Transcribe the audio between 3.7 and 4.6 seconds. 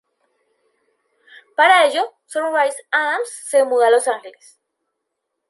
a Los Ángeles.